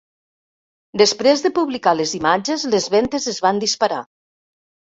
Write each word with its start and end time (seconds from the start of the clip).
Després 1.01 1.43
de 1.47 1.51
publicar 1.59 1.93
les 1.99 2.15
imatges, 2.21 2.65
les 2.73 2.89
ventes 2.97 3.31
es 3.35 3.45
van 3.47 3.65
disparar. 3.67 4.03